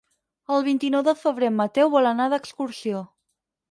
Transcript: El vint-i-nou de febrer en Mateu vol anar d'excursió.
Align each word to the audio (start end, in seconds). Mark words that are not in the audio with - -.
El 0.55 0.65
vint-i-nou 0.67 1.05
de 1.09 1.15
febrer 1.25 1.51
en 1.53 1.59
Mateu 1.61 1.95
vol 1.99 2.13
anar 2.15 2.31
d'excursió. 2.35 3.09